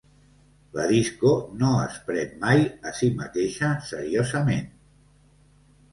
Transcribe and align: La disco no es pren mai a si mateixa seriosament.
La 0.77 0.85
disco 0.91 1.33
no 1.59 1.69
es 1.83 1.99
pren 2.09 2.33
mai 2.45 2.65
a 2.93 2.97
si 3.01 3.13
mateixa 3.21 3.73
seriosament. 3.93 4.69